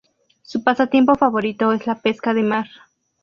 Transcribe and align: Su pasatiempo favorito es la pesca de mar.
Su 0.41 0.63
pasatiempo 0.63 1.13
favorito 1.13 1.71
es 1.73 1.85
la 1.85 1.93
pesca 2.01 2.33
de 2.33 2.41
mar. 2.41 2.65